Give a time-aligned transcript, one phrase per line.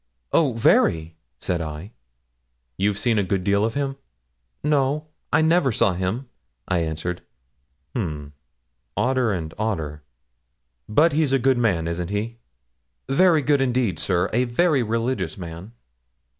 [0.33, 1.91] 'Oh, very!' said I.
[2.75, 3.97] 'You've seen a good deal of him?'
[4.63, 6.27] 'No, I never saw him,'
[6.67, 7.21] I answered.
[7.95, 8.33] 'H'm?
[8.97, 10.01] Odder and odder!
[10.89, 12.39] But he's a good man, isn't he?'
[13.09, 15.71] 'Very good, indeed, sir a very religious man.'